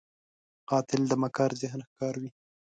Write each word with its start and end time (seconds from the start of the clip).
قاتل 0.69 1.01
د 1.07 1.13
مکار 1.21 1.51
ذهن 1.61 1.79
ښکار 1.87 2.15
وي 2.21 2.29